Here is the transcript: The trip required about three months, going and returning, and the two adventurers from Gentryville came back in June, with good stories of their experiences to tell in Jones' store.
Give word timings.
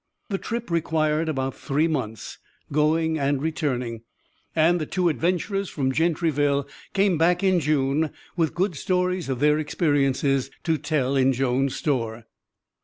The 0.29 0.39
trip 0.39 0.71
required 0.71 1.29
about 1.29 1.53
three 1.53 1.87
months, 1.87 2.39
going 2.71 3.19
and 3.19 3.39
returning, 3.39 4.01
and 4.55 4.81
the 4.81 4.87
two 4.87 5.09
adventurers 5.09 5.69
from 5.69 5.91
Gentryville 5.91 6.67
came 6.93 7.19
back 7.19 7.43
in 7.43 7.59
June, 7.59 8.09
with 8.35 8.55
good 8.55 8.73
stories 8.75 9.29
of 9.29 9.39
their 9.39 9.59
experiences 9.59 10.49
to 10.63 10.79
tell 10.79 11.15
in 11.15 11.33
Jones' 11.33 11.75
store. 11.75 12.25